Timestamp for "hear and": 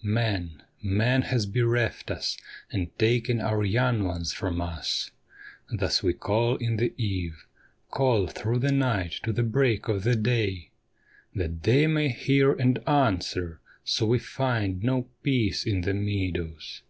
12.08-12.78